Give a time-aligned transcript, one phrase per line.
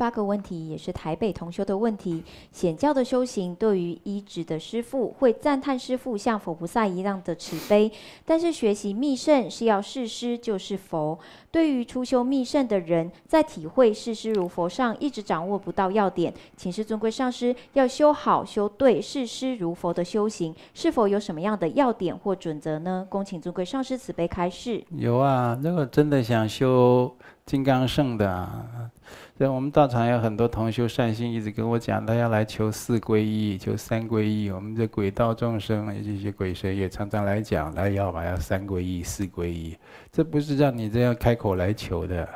[0.00, 7.92] 八个问题也是台北同修的问题：显教的修行，对于依止的师父会赞叹师父像佛菩萨一样的慈悲，
[8.24, 11.18] 但是学习密圣是要视师就是佛。
[11.50, 23.06] 对于初修密圣的人，在体会视师如佛上一直掌握不到要点，请示尊贵上师，要修好修对视师如佛的修行，是否有什么样的要点或准则呢？
[23.10, 24.82] 恭请尊贵上师慈悲开示。
[24.96, 27.14] 有啊，如果真的想修
[27.44, 28.90] 金刚圣的啊。
[29.36, 34.50] 对，我们道场有很多同修善心，一直跟我讲，他要来求四皈依，求三皈依。
[34.50, 39.76] 我们这鬼道众生，这些鬼神也常常来讲，来要嘛要三皈依、四皈依。
[40.12, 42.28] 这不是让你这样开口来求的。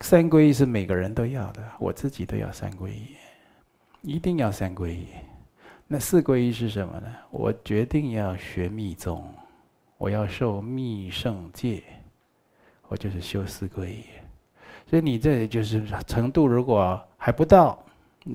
[0.00, 3.16] 三皈依是每个人都要的，我自己都要三皈依，
[4.02, 5.06] 一定要三皈依。
[5.86, 7.06] 那四皈依是什么呢？
[7.30, 9.24] 我决定要学密宗，
[9.98, 11.82] 我要受密圣戒，
[12.88, 14.04] 我就是修四皈依。
[14.88, 17.76] 所以你这里就是程度，如果还不到，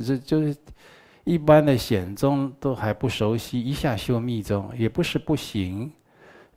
[0.05, 0.55] 这就是
[1.23, 5.89] 一般的显宗都还不熟悉，一下修密宗也不是不行，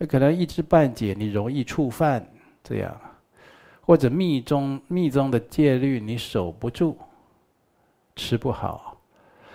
[0.08, 2.26] 可能一知半解，你容易触犯
[2.62, 3.00] 这样，
[3.82, 6.98] 或者密宗密宗的戒律你守不住，
[8.16, 9.00] 持不好，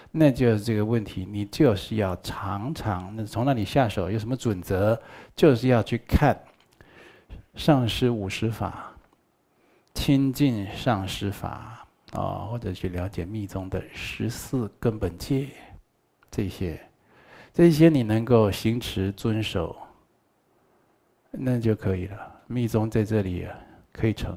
[0.10, 1.28] 那就是这个问题。
[1.30, 4.10] 你就是要常常那从那里下手？
[4.10, 4.98] 有什么准则？
[5.36, 6.40] 就是要去看
[7.56, 8.89] 上师五十法。
[10.10, 15.50] 亲近上师法啊，或者去了解密宗的十四根本戒，
[16.32, 16.82] 这些，
[17.54, 19.78] 这些你能够行持遵守，
[21.30, 22.42] 那就可以了。
[22.48, 23.48] 密宗在这里
[23.92, 24.36] 可以成，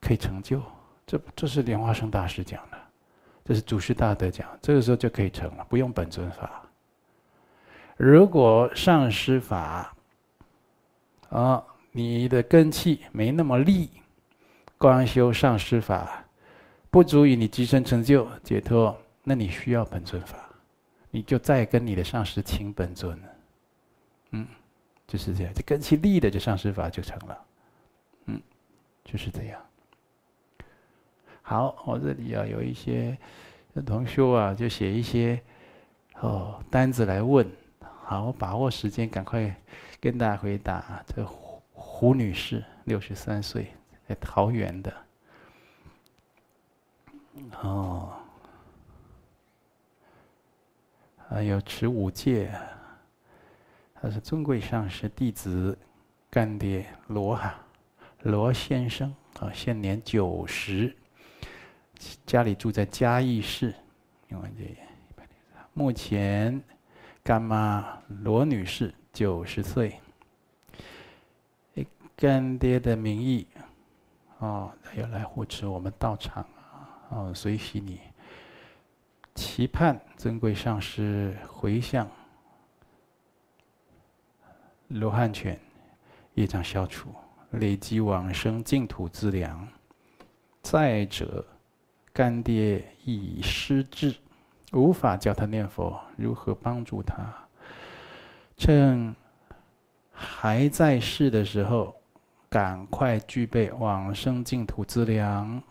[0.00, 0.62] 可以成就。
[1.06, 2.78] 这这是莲花生大师讲的，
[3.44, 6.62] 这是祖师大德讲，这个时候就可以成了，不用本尊法。
[7.98, 9.94] 如果上师法
[11.28, 13.90] 啊，你的根器没那么利。
[14.78, 16.24] 光修上师法
[16.88, 20.38] 不足以你即生成就解脱，那你需要本尊法，
[21.10, 23.20] 你就再跟你的上师请本尊。
[24.30, 24.46] 嗯，
[25.06, 27.44] 就是这样，就根器利的，这上师法就成了。
[28.26, 28.40] 嗯，
[29.04, 29.60] 就是这样。
[31.42, 33.18] 好，我这里要有一些
[33.84, 35.40] 同修啊，就写一些
[36.20, 37.46] 哦单子来问。
[38.04, 39.54] 好，我把握时间，赶快
[40.00, 41.02] 跟大家回答。
[41.06, 43.66] 这胡胡女士，六十三岁。
[44.08, 44.96] 在桃园的，
[47.60, 48.16] 哦，
[51.28, 52.50] 还有持五戒，
[53.94, 55.76] 他是尊贵上师弟子，
[56.30, 57.54] 干爹罗哈
[58.22, 60.96] 罗先生啊，现年九十，
[62.24, 63.74] 家里住在嘉义市，
[64.30, 64.74] 因为这
[65.74, 66.58] 目前
[67.22, 70.00] 干妈罗女士九十岁，
[71.74, 71.86] 以
[72.16, 73.46] 干爹的名义。
[74.38, 76.86] 哦，要来护持我们道场啊！
[77.08, 78.00] 哦，随喜你，
[79.34, 82.08] 期盼尊贵上师回向，
[84.86, 85.58] 罗汉拳
[86.34, 87.12] 业障消除，
[87.50, 89.66] 累积往生净土资粮。
[90.62, 91.44] 再者，
[92.12, 94.14] 干爹已失智，
[94.70, 97.34] 无法教他念佛，如何帮助他？
[98.56, 99.16] 趁
[100.12, 101.97] 还在世的时候。
[102.48, 105.62] 赶快具备往生净土资粮，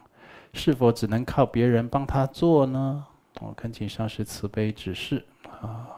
[0.53, 3.05] 是否只能靠别人帮他做呢？
[3.39, 5.23] 我恳请上师慈悲指示
[5.61, 5.89] 啊！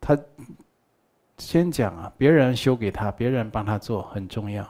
[0.00, 0.18] 他
[1.36, 4.66] 先讲啊，别人修给他，别人帮他做很重要。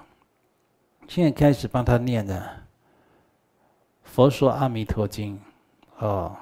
[1.07, 2.41] 现在开始帮他念的
[4.03, 5.41] 《佛说阿弥陀经》
[6.05, 6.37] 哦，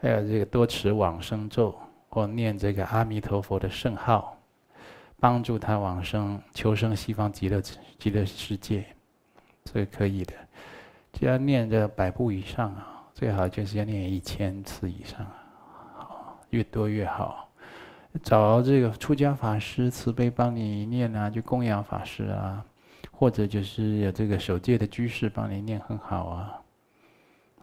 [0.00, 1.74] 还有这个多持往生咒，
[2.08, 4.33] 或念这个阿弥陀佛的圣号。
[5.24, 7.58] 帮助他往生，求生西方极乐
[7.98, 8.84] 极乐世界，
[9.64, 10.34] 这个可以的。
[11.14, 15.32] 只要念这百部以上啊，最好就是要念一千次以上啊，
[15.96, 17.48] 好，越多越好。
[18.22, 22.62] 找这个出家法师慈悲帮你念啊，就供养法师啊，
[23.10, 26.60] 或者就是有这个守戒的居士帮你念很好啊，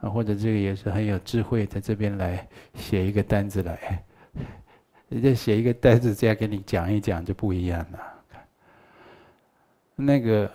[0.01, 4.03] 啊，或者这个也是很有智慧，在这边来写一个单子来。
[5.11, 7.99] 人家写一个单子，这样给你讲一讲就不一样了。
[9.93, 10.49] 那个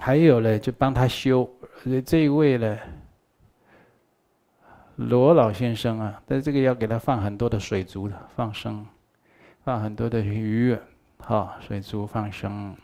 [0.00, 1.48] 还有呢，就帮他修。
[2.06, 2.78] 这一位呢，
[4.96, 8.86] 罗老先生啊，但这个要给他放很多的水族的放生，
[9.62, 10.74] 放很多的鱼，
[11.18, 12.74] 哈，水族放生，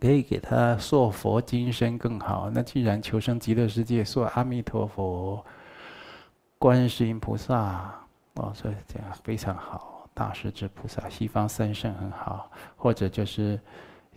[0.00, 2.48] 可以给他塑佛金身更好。
[2.48, 5.44] 那既然求生极乐世界，塑阿弥陀佛、
[6.60, 7.92] 观世音菩萨，
[8.34, 9.95] 哦，所以这样非常好。
[10.16, 13.60] 大势至菩萨、西方三圣很好，或者就是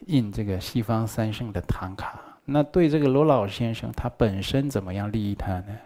[0.05, 2.17] 印这个西方三圣的唐卡。
[2.45, 5.77] 那对这个罗老先生，他本身怎么样利益他呢？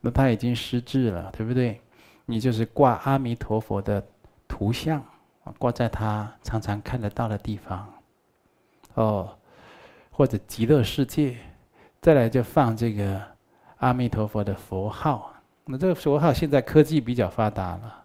[0.00, 1.78] 那他已经失智了，对不对？
[2.24, 4.02] 你就是挂阿弥陀佛的
[4.48, 5.04] 图像，
[5.58, 7.92] 挂在他常常看得到的地方，
[8.94, 9.36] 哦，
[10.10, 11.36] 或者极乐世界，
[12.00, 13.20] 再来就放这个
[13.76, 15.34] 阿弥陀佛的佛号。
[15.66, 17.99] 那这个佛号现在科技比较发达了，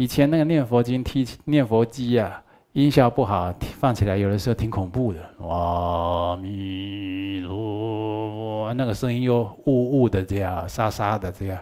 [0.00, 2.42] 以前那个念佛经、听念佛机啊。
[2.72, 5.20] 音效不好，放起来有的时候挺恐怖的。
[5.44, 11.60] 阿弥陀佛，那个声音又呜呜的这样，沙沙的这样。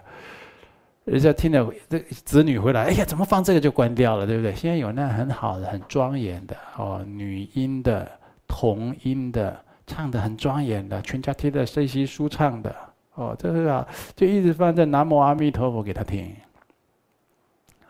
[1.05, 4.53] 人家听了这子女回来，哎呀，怎么放这个就关掉了，对不对？
[4.53, 8.07] 现在有那很好的、很庄严的哦，女音的、
[8.47, 12.75] 童音的，唱得很庄严的，全家听得声息舒畅的
[13.15, 16.35] 哦，这个啊，就一直放在南无阿弥陀佛给他听，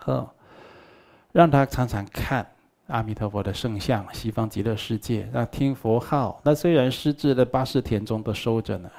[0.06, 0.30] 哦，
[1.32, 2.46] 让他常常看。
[2.88, 8.90] 阿弥陀佛的圣像，西方极乐世界，那听佛号，那虽然失智的八识田中都收着呢。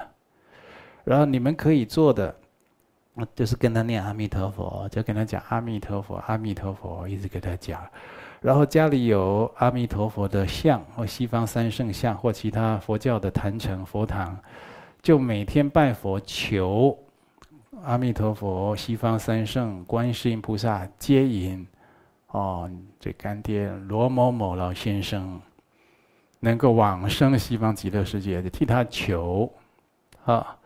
[1.03, 2.33] 然后你们可以做的，
[3.35, 7.81] 就是跟他念阿弥陀佛，就跟他讲阿弥陀佛，阿弥陀佛，一直给他讲。
[8.39, 14.39] 然后家里有阿弥陀佛的像，或西方三圣像，或其他佛教的坛城佛堂，
[15.01, 16.97] 就每天拜佛求
[17.83, 21.67] 阿弥陀佛、西方三圣、观世音菩萨接引。
[22.31, 22.69] 哦，
[22.99, 25.41] 这干爹罗某某老先生
[26.39, 29.51] 能够往生西方极乐世界，就替他求，
[30.25, 30.57] 啊，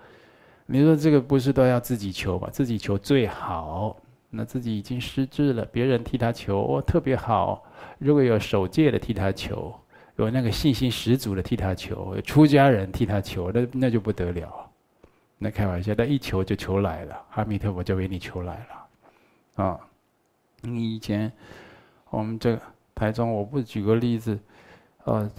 [0.67, 2.49] 你说这个不是都要自己求吧？
[2.51, 3.97] 自己求最好。
[4.37, 7.63] 那自己已经失智了，别人替他求，哦，特别好。
[7.99, 9.73] 如果有守戒的替他求，
[10.17, 14.69] 有那个信心十足的替他求，有出家人替他求，那那就不得了。
[15.37, 18.67] 那开玩笑，那一求就求来了，阿弥陀佛就为你求来
[19.55, 19.79] 了，啊。
[20.65, 21.31] 你以前，
[22.09, 22.59] 我们这
[22.93, 24.37] 台中，我不举个例子，
[25.03, 25.29] 呃，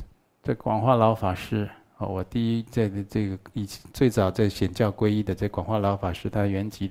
[0.43, 1.69] 这广化老法师，
[1.99, 6.91] 哦，我第一这个这个以最早在显教皈依的这广化老法师，他原籍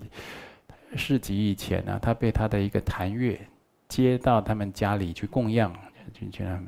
[0.96, 3.40] 市集以前呢，他被他的一个坛乐
[3.88, 5.72] 接到他们家里去供养，
[6.14, 6.68] 就去他们，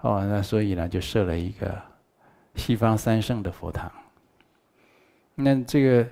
[0.00, 1.80] 哦，那所以呢，就设了一个
[2.56, 3.90] 西方三圣的佛堂。
[5.34, 6.08] 那这个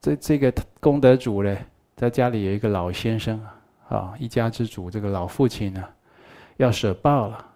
[0.00, 1.56] 这这个功德主呢，
[1.94, 3.58] 在家里有一个老先生啊。
[3.92, 5.84] 啊，一家之主，这个老父亲呢，
[6.56, 7.46] 要舍报了。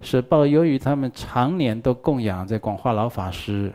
[0.00, 3.72] 舍报，由于他们常年都供养在广化老法师，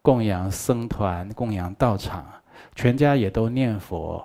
[0.00, 2.26] 供养僧团，供养道场，
[2.74, 4.24] 全家也都念佛，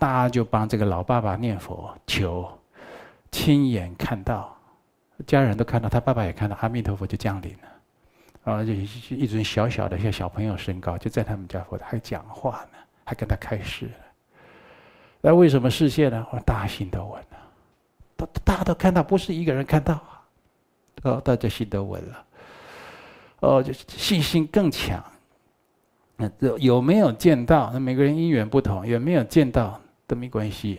[0.00, 2.48] 大家就帮这个老爸爸念佛求，
[3.30, 4.56] 亲眼看到，
[5.26, 13.88] 家人都看到，他爸爸也看到，阿弥陀佛就降临了，啊，就一尊小小的像小朋友身高，就在他们家佛台还讲话呢，还跟他开示。
[15.26, 16.26] 那为什么视线呢？
[16.30, 17.38] 我大家心都稳了，
[18.14, 20.22] 大大家都看到，不是一个人看到啊，
[21.02, 22.24] 哦，大家心都稳了，
[23.40, 25.02] 哦，就信心更强。
[26.18, 27.70] 那有有没有见到？
[27.72, 30.78] 那每个人因缘不同，有没有见到都没关系，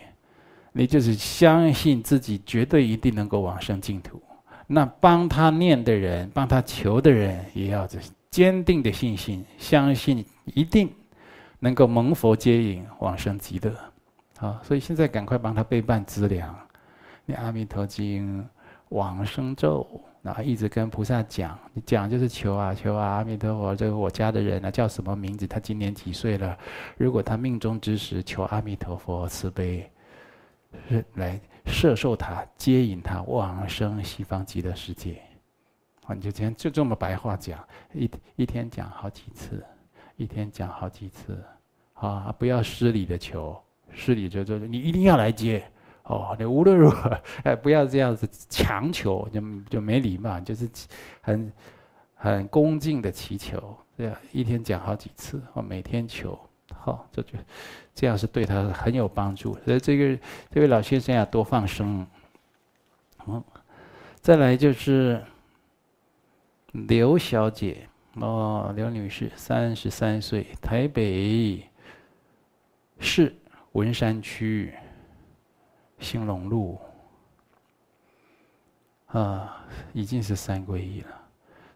[0.70, 4.22] 你就是相信自己绝对一定能够往生净土。
[4.68, 7.98] 那帮他念的人，帮他求的人，也要这
[8.30, 10.88] 坚定的信心，相信一定
[11.58, 13.74] 能够蒙佛接引往生极乐。
[14.38, 16.54] 好，所以现在赶快帮他备办资粮，
[17.24, 18.46] 念阿弥陀经、
[18.90, 19.88] 往生咒，
[20.20, 25.46] 然后一直跟菩萨讲，你讲就是求啊求啊，阿弥陀佛，这个我家的人啊叫什么名字？
[25.46, 26.56] 他今年几岁了？
[26.98, 29.90] 如果他命中之时，求阿弥陀佛慈悲，
[31.14, 35.22] 来摄受他，接引他往生西方极乐世界。
[36.04, 37.58] 啊，你就这样就这么白话讲，
[37.94, 39.64] 一一天讲好几次，
[40.16, 41.42] 一天讲好几次，
[41.94, 43.58] 啊，不要失礼的求。
[43.96, 45.64] 是你就就你一定要来接
[46.02, 47.10] 哦，你无论如何
[47.42, 50.68] 哎，不要这样子强求，就就没礼貌，就是
[51.20, 51.52] 很
[52.14, 56.38] 很恭敬的祈求，这样一天讲好几次，我，每天求，
[56.72, 57.32] 好，这就
[57.94, 59.58] 这样是对他很有帮助。
[59.64, 60.18] 所以这个
[60.50, 62.06] 这位老先生要多放生。
[63.26, 63.42] 嗯，
[64.20, 65.20] 再来就是
[66.70, 71.66] 刘小姐哦，刘女士，三十三岁，台北
[73.00, 73.34] 市。
[73.76, 74.72] 文山区
[75.98, 76.80] 兴隆路
[79.08, 81.08] 啊，已经是三皈依了。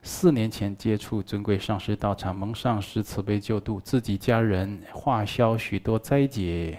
[0.02, 6.78] 四年前接触尊贵上师道场，蒙上师慈悲救度，自己家人化消许多灾劫，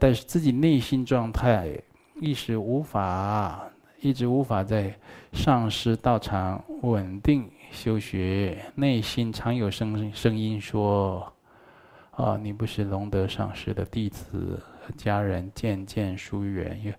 [0.00, 1.80] 但是自己内心状态
[2.20, 3.64] 一时无法，
[4.00, 4.92] 一直无法在
[5.32, 11.33] 上师道场稳定修学，内心常有声声音说。
[12.16, 14.62] 啊，你不是龙德上师的弟子，
[14.96, 16.92] 家人渐渐疏远，又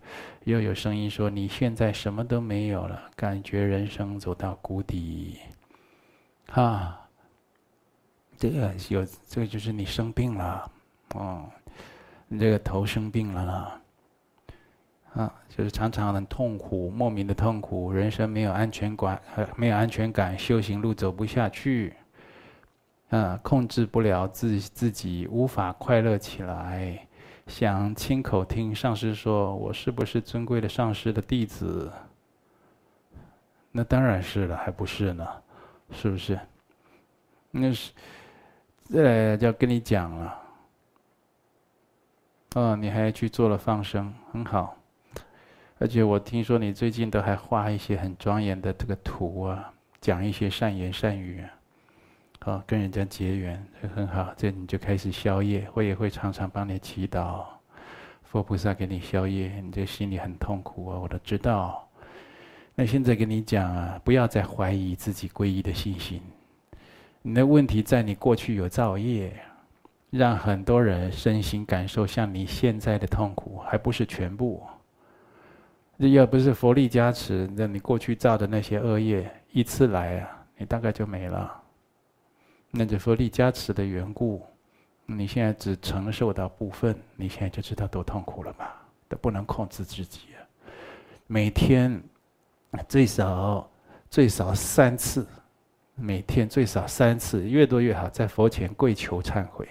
[0.56, 5.40] 又有声音说你现在什么都没有了，感觉人生走到谷底，
[6.50, 7.02] 哈。
[8.38, 10.70] 这个有，这个就是你生病了，
[11.14, 11.46] 哦，
[12.28, 13.82] 你这个头生病了啦，
[15.14, 19.22] 啊，就是常常很痛苦，莫名的痛苦，人生没有安全感，
[19.56, 21.94] 没有安全感，修行路走不下去，
[23.10, 27.08] 啊，控制不了自自己，无法快乐起来，
[27.48, 31.92] 想亲口听上师说，我是不是尊贵的上师的弟子？
[33.72, 35.28] 那当然是了，还不是呢，
[35.92, 36.40] 是不是？
[37.52, 37.92] 那是。
[38.88, 40.40] 再来就要跟你讲了，
[42.54, 44.78] 哦，你还去做了放生，很好。
[45.80, 51.50] 而且我听说你最近都还画一些很庄严的这个图啊，讲一些善言善语啊，
[52.46, 54.32] 啊，跟人家结缘，这很好。
[54.38, 57.44] 这你就开始消业，我也会常常帮你祈祷，
[58.24, 59.60] 佛菩萨给你消业。
[59.62, 61.90] 你这心里很痛苦啊，我都知道。
[62.76, 66.22] 那现在跟你讲啊，不要再怀疑自己皈依的信心。
[67.24, 69.34] 你的问题在你过去有造业，
[70.12, 74.62] 让很多人身心感受像你现在的痛苦，还不是全部。
[75.98, 81.62] 要不是佛力加持，那你过去造的那些恶业一次来啊，你大概就没了。
[82.78, 84.46] 那就说力加持的缘故，
[85.06, 88.76] 你现在只承受到部分，你现在就知道多痛苦了吧？
[89.08, 90.44] 都不能控制自己啊！
[91.28, 92.02] 每天
[92.88, 93.70] 最少
[94.10, 95.26] 最少三次。
[95.98, 99.66] 每天最少三次，越多越好，在佛前跪求忏悔。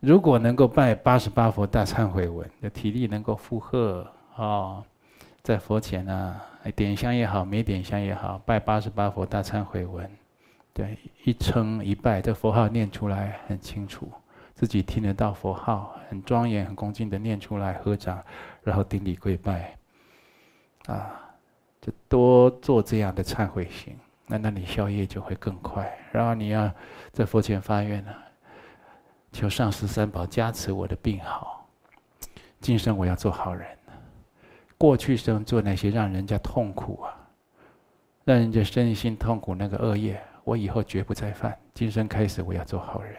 [0.00, 4.04] 如果能够拜八十八佛大忏悔文，的体力能够负荷
[4.34, 4.84] 啊、哦，
[5.40, 6.12] 在佛前呢、
[6.64, 10.10] 啊，点香也好，没点香也好，拜八十八佛大忏悔文，
[10.78, 14.08] 对，一称一拜，这佛号念出来很清楚，
[14.54, 18.22] 自己听得到佛号，很庄严、很恭敬的念出来，合掌，
[18.62, 19.76] 然后顶礼跪拜，
[20.86, 21.20] 啊，
[21.80, 23.98] 就多做这样的忏悔行。
[24.28, 26.72] 那那你消业就会更快，然后你要
[27.10, 28.14] 在佛前发愿呢，
[29.32, 31.68] 求上师三宝加持我的病好，
[32.60, 33.66] 今生我要做好人，
[34.76, 37.18] 过去生做那些让人家痛苦啊，
[38.24, 41.54] 让人家身心痛苦那个恶业，我以后绝不再犯。
[41.74, 43.14] 今生开始我要做好人，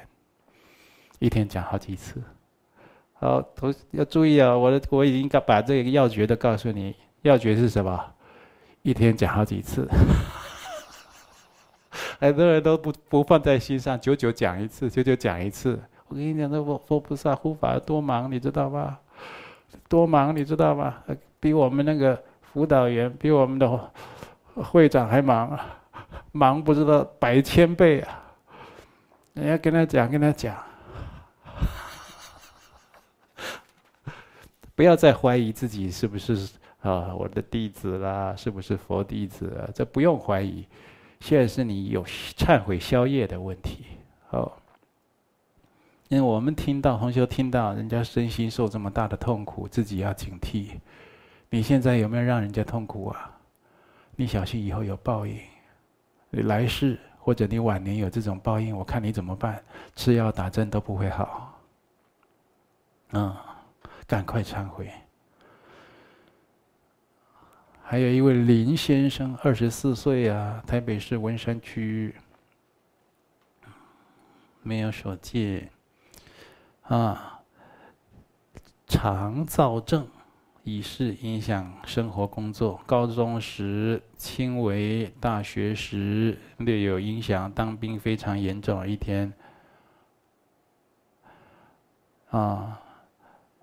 [1.19, 2.19] 一天讲好几次。
[3.13, 8.03] 好，同要注意啊，我的我已经把这个要诀都告诉你，要诀是什么？
[8.81, 9.88] 一天讲好几次。
[12.19, 15.79] 很多人都不不放在心上，久久讲一次，久久讲一次。
[16.07, 19.00] 我跟你讲，这佛佛菩萨护法多忙，你知道吧？
[19.88, 21.03] 多忙，你知道吧？
[21.39, 23.91] 比我们那个辅导员，比我们的
[24.55, 25.59] 会长还忙，
[26.31, 28.24] 忙不知道百千倍啊！
[29.33, 30.55] 人家跟他讲，跟他讲，
[34.75, 36.36] 不要再怀疑自己是不是
[36.81, 39.69] 啊我的弟子啦，是不是佛弟子啊？
[39.74, 40.65] 这不用怀疑。
[41.19, 43.86] 现在是你有忏悔消业的问题，
[44.29, 44.53] 哦，
[46.07, 50.79] 因为我们听到同学听到人家身心受这么大的痛苦，自己要警惕。
[51.50, 53.38] 你现在有没有让人家痛苦啊？
[54.15, 55.38] 你小心以后有报应，
[56.29, 59.63] 你来世或者你晚年有这种报应，我看你怎么办？
[59.95, 61.59] 吃药打针都不会好。
[63.12, 63.36] 嗯，
[64.05, 64.91] 赶快忏悔。
[67.81, 72.13] 还有一位林先生，二十四岁啊，台北市文山区，
[74.62, 75.71] 没有守戒，
[76.83, 77.41] 啊，
[78.86, 80.07] 肠燥症，
[80.77, 82.79] 已是影响生活工作。
[82.85, 88.88] 高中时轻微，大学时略有影响，当兵非常严重。
[88.88, 89.33] 一天，
[92.29, 92.81] 啊。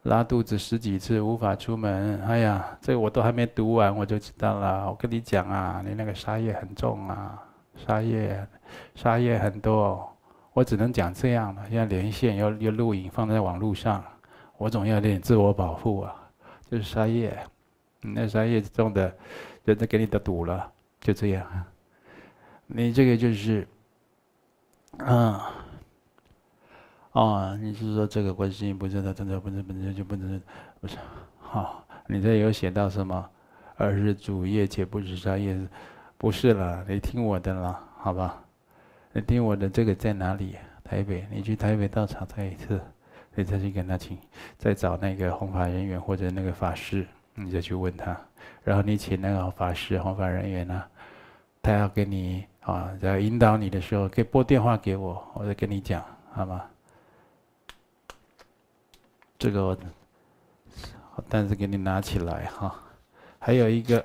[0.03, 2.23] 拉肚子十几次，无法出门。
[2.23, 4.89] 哎呀，这我都还没读完，我就知道了。
[4.89, 7.43] 我跟你讲啊，你那个杀业很重啊，
[7.75, 8.47] 杀业，
[8.95, 10.09] 杀业很多。
[10.53, 11.63] 我只能讲这样了。
[11.69, 14.01] 现在连线要要录影放在网络上，
[14.59, 16.15] 我总要有点自我保护啊。
[16.71, 17.37] 就是杀业，
[18.01, 19.15] 你那杀业重的，
[19.65, 21.65] 人家给你的堵了，就这样。
[22.67, 23.67] 你这个就是，
[24.99, 25.53] 啊。
[27.13, 30.41] 哦，你是说这个观世音菩萨他真的不是本身就不能
[30.81, 30.99] 不是？
[31.39, 33.31] 好，你这有写到什么？
[33.77, 35.59] 而是主业且不是杀业，
[36.19, 36.85] 不是了。
[36.89, 38.43] 你听我的了，好吧？
[39.13, 40.57] 你听我的，这个在哪里？
[40.85, 42.81] 台北，你去台北道场再一次，
[43.37, 44.19] 你再去跟他请，
[44.59, 48.19] 再找那个弘法人员或者那个法师，你再去问他。
[48.65, 50.83] 然后你请那个法师、弘法人员呢，
[51.63, 56.65] 他要给你啊，在引导你的时候，可以拨电话给我，我再跟你讲，好吗？
[59.39, 59.79] 这个我。
[61.31, 62.79] 单子给你拿起来哈。
[63.39, 64.05] 还有一个，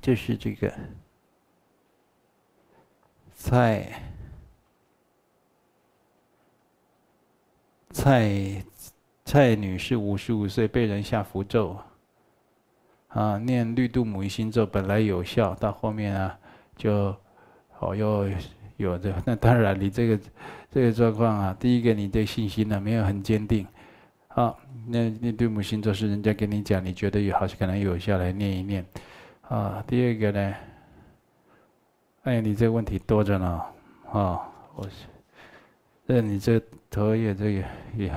[0.00, 0.72] 就是这个
[3.34, 3.92] 在
[8.06, 8.62] 蔡
[9.24, 11.76] 蔡女士，五十五岁，被人下符咒，
[13.08, 16.38] 啊，念绿度母一心咒本来有效，到后面啊
[16.76, 17.12] 就
[17.80, 18.30] 哦又
[18.76, 20.20] 有的，那当然你这个
[20.70, 23.66] 这个状况啊，第一个你对信心呢没有很坚定。
[24.28, 24.54] 啊，
[24.86, 28.86] 那那对母心咒是人家跟你讲，你觉得有好像可能有效，来念一念。
[29.48, 30.54] 啊，第二个呢，
[32.22, 33.62] 哎，你这个问题多着呢。
[34.12, 35.06] 啊，我是，
[36.06, 37.64] 那你这头也这个
[37.96, 38.12] 也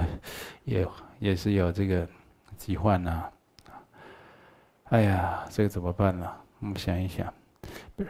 [0.65, 0.87] 也
[1.19, 2.07] 也是有这个
[2.55, 3.23] 疾患呐。
[4.85, 6.27] 哎呀，这个怎么办呢？
[6.59, 7.31] 我们想一想，
[7.95, 8.09] 不是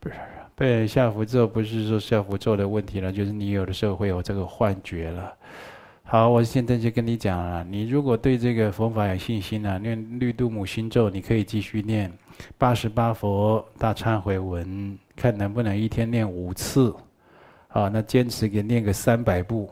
[0.00, 0.14] 不是
[0.54, 5.32] 被人下符咒，不是说下符咒的问题了，就是你有的时候会有这个幻觉了。
[6.02, 7.62] 好，我现在就跟你讲了。
[7.62, 12.12] 你如果对这个佛法有信心呢、念绿度母心咒，你可以继续念
[12.56, 16.94] 八十八佛大忏悔文，看能不能一天念五次。
[17.68, 19.70] 好，那坚持给念个三百部，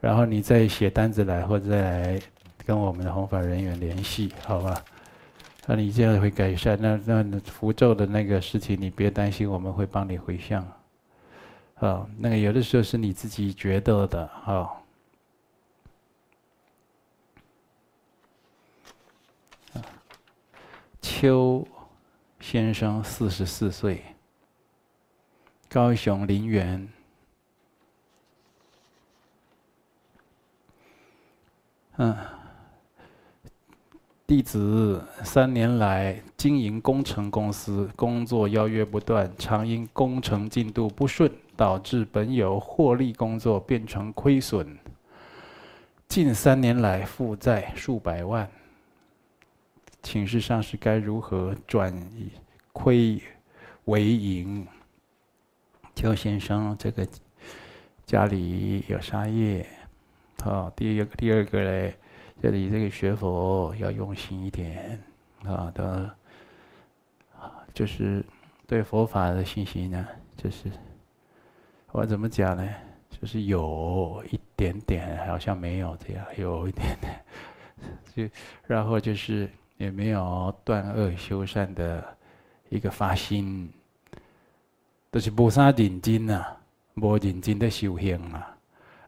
[0.00, 2.20] 然后你再写单子来，或者再来
[2.64, 4.82] 跟我们的弘法人员联系，好吧？
[5.66, 6.78] 那你这样会改善。
[6.80, 10.64] 那那符咒的那个事情，你别担心，我们会帮你回向。
[11.74, 14.82] 好，那个有的时候是你自己觉得的，好。
[21.02, 21.66] 邱
[22.40, 24.02] 先生，四十四岁，
[25.68, 26.88] 高雄林园。
[31.98, 32.14] 嗯，
[34.26, 44.76] 弟子三年来经营工程公司，工作邀约不断，常因工程进度不顺，导致本有获利工作变成亏损。
[46.06, 48.48] 近三年来负债数百万。
[50.02, 51.92] 请示上师该如何转
[52.72, 53.20] 亏
[53.86, 54.64] 为盈？
[55.96, 57.08] 邱先生，这个
[58.04, 59.66] 家里有杀业，
[60.42, 61.94] 好，第一个第二个嘞，
[62.40, 65.02] 这里这个学佛要用心一点，
[65.44, 66.10] 啊，的，
[67.74, 68.24] 就是
[68.66, 70.70] 对佛法的信心呢，就是
[71.92, 72.68] 我怎么讲呢？
[73.10, 77.24] 就是有一点点，好像没有这样，有一点点，
[78.14, 78.34] 就
[78.66, 79.48] 然后就是。
[79.78, 82.02] 也没有断恶修善的
[82.70, 83.70] 一个发心，
[85.10, 86.42] 都、是无啥认真呐，
[86.94, 88.55] 无认真的修行啊！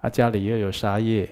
[0.01, 1.29] 啊，家里又有杀业，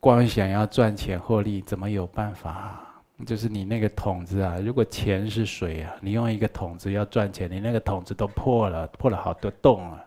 [0.00, 2.84] 光想要赚钱获利，怎么有办法？
[3.26, 10.04] 就是你那个桶子啊，如果钱是水啊，你用一个桶子要赚钱，你那个桶子都破了，破了好多洞啊，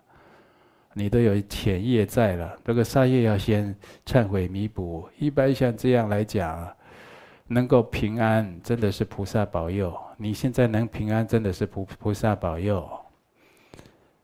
[0.93, 2.57] 你都有钱业在了。
[2.63, 5.07] 这个杀业要先忏悔弥补。
[5.17, 6.67] 一般像这样来讲。
[7.53, 9.93] 能够平安，真的是菩萨保佑。
[10.15, 12.89] 你现在能平安，真的是菩菩萨保佑。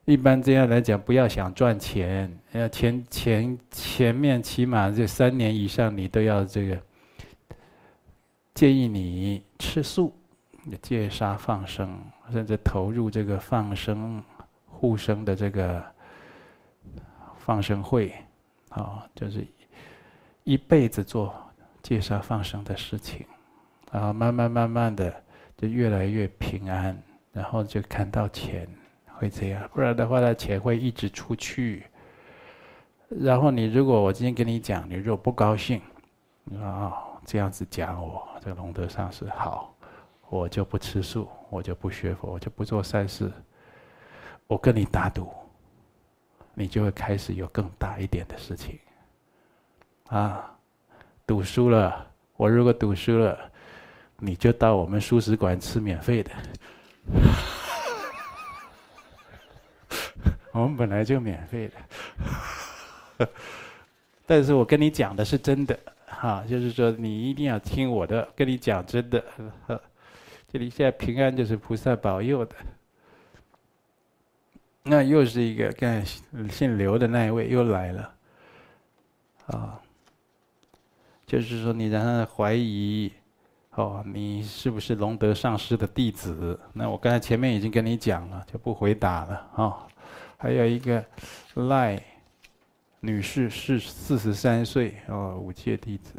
[0.08, 6.82] 一般这样来讲，不要想赚钱，要前前前面起码这三年以上，你都要这个。
[8.54, 10.16] 建议你吃素，
[10.82, 12.00] 戒杀放生，
[12.32, 14.24] 甚至投入这个放生
[14.66, 15.84] 护生的这个
[17.36, 18.14] 放生会，
[18.70, 19.46] 啊，就是
[20.46, 21.36] 一辈子做。
[21.84, 23.26] 戒杀放生的事情，
[23.92, 25.14] 然后慢慢慢慢的
[25.58, 26.98] 就越来越平安，
[27.34, 28.66] 然后就看到钱
[29.18, 31.86] 会这样，不然的话，他钱会一直出去。
[33.10, 35.82] 然后你如果我今天跟你讲，你如果不高兴，
[36.62, 36.94] 啊、
[37.26, 39.76] 这样子讲我，这个龙德上师好，
[40.30, 43.32] 我就不吃素，我就不学佛，我就不做善事。
[44.48, 45.30] 我跟你打赌，
[46.54, 48.80] 你就会开始有更大一点的事情，
[50.08, 50.54] 啊。
[51.26, 53.38] 赌输了，我如果赌输了，
[54.18, 56.32] 你就到我们素食馆吃免费的。
[60.58, 61.70] 我们本来就免费
[63.18, 63.30] 的，
[64.26, 69.24] 但是我跟你讲的是真的，哈，就是说你一定要听我的，跟你讲真的。
[70.52, 72.56] 这里现在平安就是菩萨保佑的。
[74.84, 76.06] 那又是一个看
[76.50, 78.14] 姓刘的那一位又来了，
[79.48, 79.82] 啊。
[81.26, 83.12] 就是说，你让他怀疑，
[83.72, 86.58] 哦，你是不是龙德上师的弟子？
[86.72, 89.86] 那我刚才前面已经跟你讲了，就不回答了啊、
[90.38, 91.04] 还有一个
[91.56, 92.00] 赖
[93.00, 96.14] 女士是四十三岁哦，五戒弟子。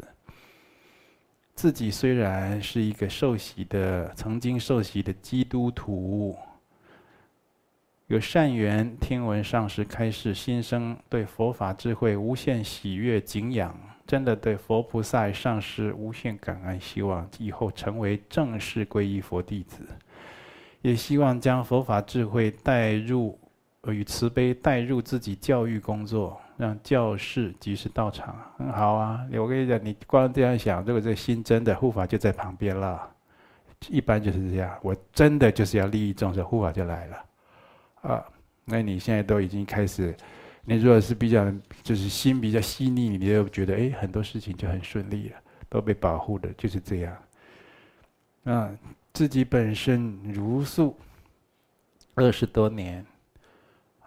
[1.55, 6.37] 自己虽然是一个受洗的，曾经受洗的基督徒，
[8.07, 13.73] 有善缘，听闻上师开示，心生对佛法智慧无限喜悦敬仰。
[14.05, 19.87] 真的对佛菩萨上师无限感恩，希望以后成为正式皈依佛弟子，
[20.81, 23.38] 也希望将佛法智慧带入
[23.87, 29.25] 与慈悲带入自己教育工作，让教室及时到场，很好啊！
[29.33, 33.09] 我跟你讲，你光这样想，如果这个心真的护法就在旁边了，
[33.87, 34.77] 一般就是这样。
[34.81, 37.25] 我真的就是要利益众生，护法就来了，
[38.01, 38.25] 啊！
[38.65, 40.13] 那你现在都已经开始，
[40.65, 41.49] 你如果是比较
[41.81, 45.37] 就是心比较细腻，你就觉得哎，很多事情就很顺利了，
[45.69, 47.17] 都被保护的，就是这样。
[48.43, 48.69] 啊，
[49.13, 50.97] 自己本身茹素
[52.15, 53.05] 二十多年。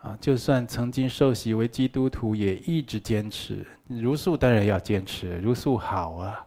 [0.03, 6.45] 啊，就算曾经受洗为基督徒，也一直坚持茹素，当然要坚持茹素好啊。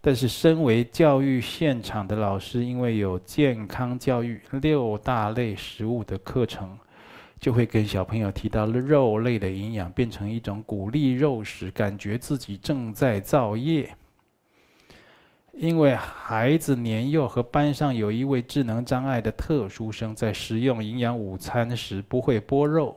[0.00, 6.78] 但是，身为教育现场的老师，因为有健康教育六大类食物的课程，
[7.40, 13.92] 就会跟小朋友提到了肉类的营养，变成一种鼓励肉食，感觉自己正在造业。
[15.52, 22.96] 因为孩子年幼和班上有一位智能障碍的特殊生，在食用营养午餐时不会剥肉，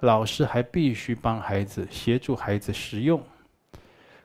[0.00, 3.22] 老师还必须帮孩子协助孩子食用，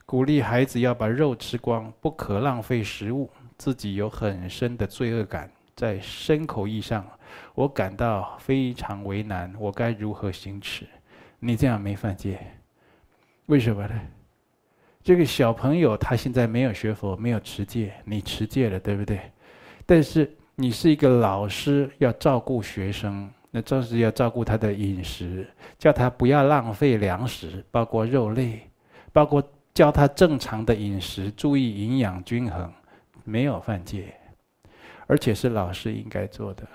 [0.05, 3.29] 鼓励孩子要把肉吃光，不可浪费食物。
[3.57, 7.07] 自己有很深的罪恶感，在牲口意上，
[7.53, 10.85] 我感到非常为难，我该如何行持？
[11.39, 12.37] 你这样没犯戒，
[13.45, 14.01] 为什么呢？
[15.05, 19.19] 这个小朋友他现在没有学佛，没有持戒，你持戒了，对不对？
[19.85, 28.67] 但是你是一个老师，要照顾学生，那正是要照顾他的饮食，叫他不要浪费粮食，包括肉类，
[29.13, 32.73] 包括教他正常的饮食，注意营养均衡，
[33.23, 34.11] 没有犯戒，
[35.05, 36.67] 而且是老师应该做的。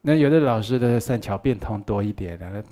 [0.00, 2.64] 那有的老师的善巧变通多一点的。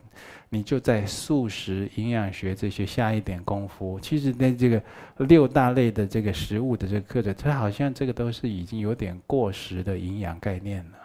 [0.54, 3.98] 你就在素食、营养学这些下一点功夫。
[3.98, 4.82] 其实，在这个
[5.16, 10.98] 六大类的这个食物的这个课程，它好像这个都是已经有点过时的营养概念了。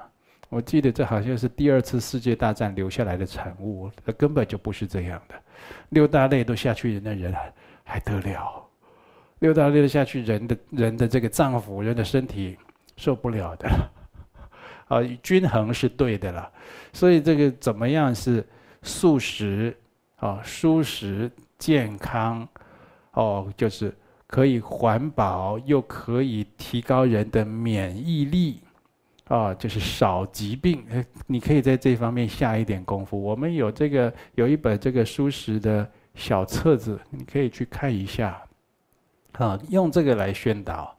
[0.49, 5.35] 我记得这好像是第二次世界大战留下来的产物，它根本就不是这样的。
[5.91, 7.53] 六大类都下去，那人还
[7.85, 8.61] 还得了？
[9.39, 12.57] 六大类都下去，人的人的这个脏腑、人的身体
[12.97, 13.69] 受不了的。
[14.89, 16.51] 啊，均衡是对的了。
[16.91, 18.45] 所以这个怎么样是？
[18.81, 19.75] 素食，
[20.17, 22.47] 啊，蔬食健康，
[23.11, 28.61] 哦，就是可以环保，又可以提高人的免疫力，
[29.27, 30.83] 啊，就是少疾病。
[31.25, 33.21] 你可以在这方面下一点功夫。
[33.21, 38.41] 我们有这个有一本这个蔬食的小册子，你可以去看一下，
[39.33, 40.96] 啊，用这个来宣导。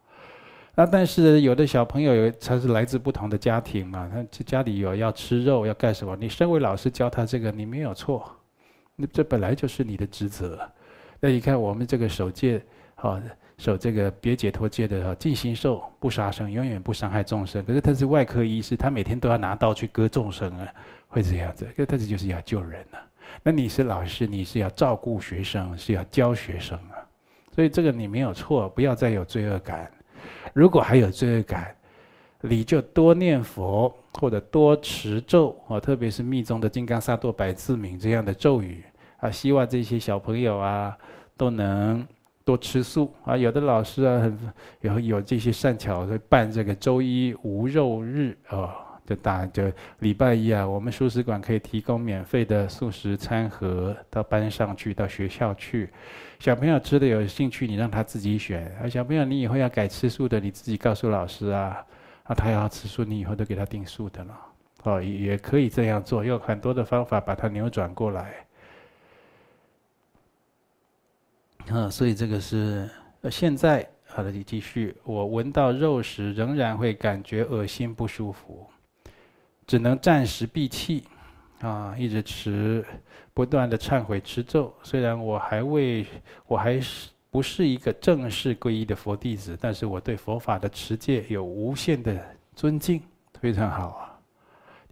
[0.78, 6.14] 那但是有的小朋友有他是来自不同的家庭嘛，他家里有要吃肉要干什么？
[6.14, 8.30] 你身为老师教他这个，你没有错，
[8.94, 10.56] 那这本来就是你的职责。
[11.18, 12.62] 那你看我们这个守戒，
[12.94, 13.20] 啊，
[13.56, 17.64] 守这个别解脱戒的尽形寿不杀生，永远不伤害众生。
[17.64, 20.68] 可是他是外科医师，他每天都要拿刀去割众生啊，
[21.08, 21.66] 会这样子？
[21.76, 23.02] 可他这就是要救人啊。
[23.42, 27.02] 那你是老师，你是要照顾学生，是要教学生啊。
[27.52, 29.90] 所以这个你没有错，不要再有罪恶感。
[30.52, 31.74] 如果还有罪恶感，
[32.40, 38.84] 你就多念佛或者多持咒啊，特别是密宗的金刚萨埵百字明这样的咒语
[39.18, 40.96] 啊，希望这些小朋友啊
[41.36, 42.06] 都能
[42.44, 43.36] 多吃素啊。
[43.36, 44.32] 有的老师啊，
[44.80, 48.76] 有有这些善巧会办这个周一无肉日啊，
[49.08, 55.88] 就大就礼拜一啊，我们素食馆可以提供免费的素食餐盒到班上去，到学校去。
[56.38, 58.70] 小朋友吃的有兴趣，你让他自己选。
[58.82, 61.82] 啊，小朋友，你以后要改吃素的，你自己告诉老师啊。
[62.24, 64.38] 啊，他要吃素，你以后都给他订素的了。
[64.82, 68.34] 哦，也可以这样做，用很多的方法把它扭转过来。
[71.70, 72.86] 啊，所以这个是
[73.30, 74.94] 现在好的，你继续。
[75.04, 78.68] 我闻到肉食仍然会感觉恶心不舒服，
[79.68, 81.04] 只能暂时闭气。
[81.60, 82.84] 啊，一直持，
[83.34, 84.72] 不断的忏悔持咒。
[84.80, 86.06] 虽然我还未，
[86.46, 92.16] 我还是不是一个正式皈依的佛弟子，但是我对佛法的持戒有无限的
[92.54, 93.02] 尊敬，
[93.40, 94.16] 非常好啊。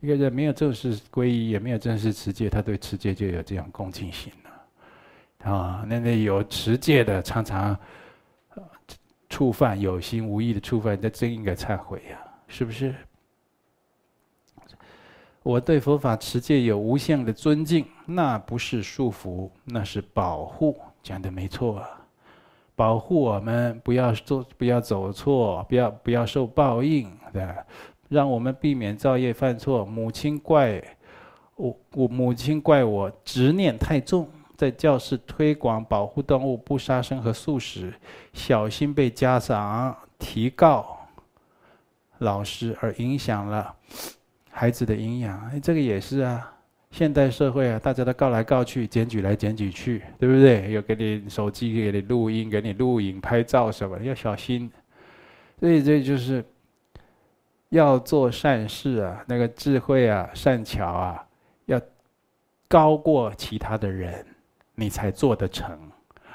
[0.00, 5.52] 一个人没有正式皈依，也没有正式持戒，他对持戒就有这样恭敬心了。
[5.52, 7.78] 啊，那那有持戒的，常常
[9.28, 12.92] 触犯有心无意的触犯，那真应该忏悔呀，是不是？
[15.46, 20.76] 我对佛法持戒有无限的尊敬，那不是束缚，那是保护。
[21.04, 21.80] 讲的没错，
[22.74, 27.64] 保护我们不要做，不要走错，不要不要受报应，的？
[28.08, 29.84] 让我们避免造业犯错。
[29.84, 30.82] 母亲怪
[31.54, 37.94] 我，我母亲怪我执念太重，在教室推广保护动物不杀生和素食，
[38.32, 41.06] 小心被家长提告
[42.18, 43.72] 老师而影响了
[44.56, 45.38] 孩子的营养。
[45.50, 46.52] 哎，这个也是啊。
[46.90, 50.72] 现代社会啊，大家都告来告去，检举来检举去，对不对？
[50.72, 54.70] 有给你手机给你录音，给你录影、拍照什么，要小心。
[55.60, 56.42] 所以这就是
[57.68, 61.26] 要做善事啊，那个智慧啊、善巧啊，
[61.66, 61.78] 要
[62.66, 64.24] 高过其他的人，
[64.74, 65.78] 你才做得成。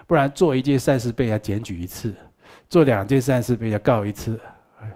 [0.05, 2.13] 不然做一件善事被人家检举一次，
[2.69, 4.39] 做两件善事被人家告一次。
[4.79, 4.91] 哎，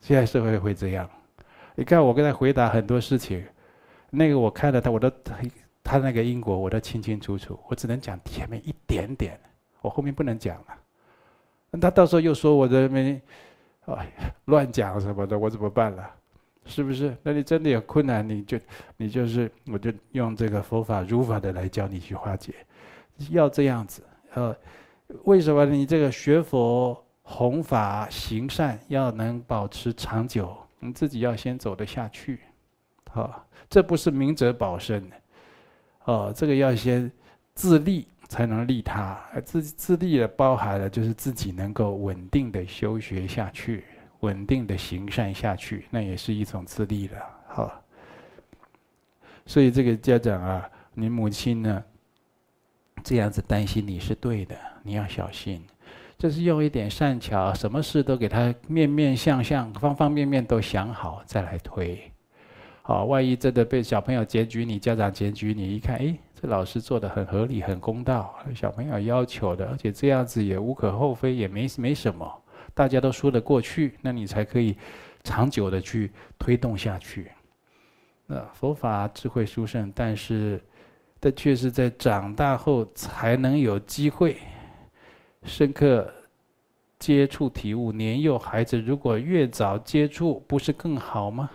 [0.00, 1.10] 现在社会会这样。
[1.80, 3.42] 你看我跟他回答很多事情。
[4.10, 5.10] 那个我看了他，我都
[5.82, 9.40] 他那个因果我都清清楚楚，我只能讲前面一点点，
[9.80, 10.66] 我后面不能讲了。
[11.70, 13.22] 那他到时候又说我这边，
[13.86, 14.12] 哎，
[14.44, 16.06] 乱讲什么的，我怎么办了？
[16.66, 17.16] 是不是？
[17.22, 18.58] 那你真的有困难，你就
[18.98, 22.52] 你就是，我就用这个佛法如法的来教你去化解，
[23.30, 24.02] 要这样子。
[24.34, 24.54] 呃，
[25.24, 30.54] 为什么你这个学佛弘法行善要能保持长久？
[30.80, 32.40] 你自己要先走得下去，
[33.08, 33.46] 好。
[33.68, 35.08] 这不是明哲保身，
[36.04, 37.08] 哦，这个要先
[37.54, 43.84] 自立才能利他，自自立的包含了就是自己能够稳定的修学下去，
[44.20, 47.80] 稳定的行善下去，那也是一种自立了，好。
[49.46, 51.84] 所以这个家长啊，你母亲呢，
[53.04, 55.64] 这样子担心你是对的，你要小心，
[56.20, 61.98] 就是用一点善巧，什么事都给他面面相向，方方面面都想好再来推。
[62.82, 72.30] 好，万一真的被小朋友检举你，家长检举你，一看，哎，这老师做的很合理、很公道，小朋友要求的，而且这样子也无可厚非，也没没什么，
[72.74, 74.76] 大家都说得过去，那你才可以
[75.24, 77.30] 长久的去推动下去。
[78.26, 80.62] 那佛法智慧殊胜，但是，
[81.18, 84.36] 这却是在长大后才能有机会
[85.44, 86.12] 深刻
[86.98, 87.92] 接触体悟。
[87.92, 91.50] 年幼孩子如果越早接触，不是更好吗？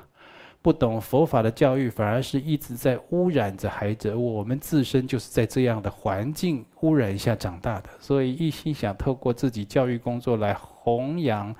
[0.61, 4.15] 不懂佛法的教育，反而是一直在污染着孩子。
[4.15, 11.55] 我们自身就是在这样的环境污染下长大的，所以一心想透过自己教育工作来弘扬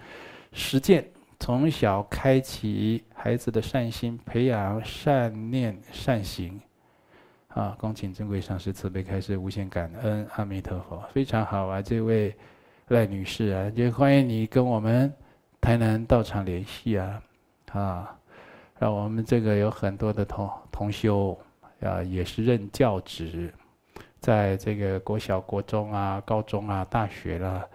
[0.54, 1.08] 实践，
[1.40, 6.60] 从小开启孩子的善心，培养善念善行。
[7.56, 11.82] 啊，恭请珍贵上师慈悲开示，无限感恩阿弥陀佛，非常好啊！
[11.82, 12.36] 这位
[12.90, 15.12] 赖女士啊，也欢迎你跟我们
[15.62, 17.24] 台南道场联系啊，
[17.72, 18.20] 啊。
[18.78, 21.40] 让我们这个有很多的同同修，
[21.80, 23.54] 啊，也是任教职，
[24.20, 27.66] 在这个国小、国中啊、高中啊、大学啦、啊，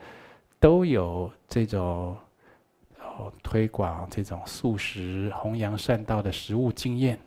[0.60, 2.14] 都有这种
[2.98, 7.18] 哦推广这种素食、弘扬善道的食物经验，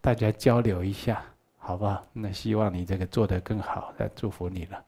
[0.00, 1.22] 大家交流一下，
[1.70, 2.02] 好吧？
[2.12, 4.84] 那希望你这个做得更好，来祝福你了。